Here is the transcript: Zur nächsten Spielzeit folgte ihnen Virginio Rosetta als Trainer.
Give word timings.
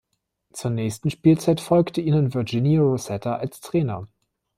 Zur 0.51 0.71
nächsten 0.71 1.11
Spielzeit 1.11 1.61
folgte 1.61 2.01
ihnen 2.01 2.33
Virginio 2.33 2.89
Rosetta 2.89 3.35
als 3.35 3.61
Trainer. 3.61 4.07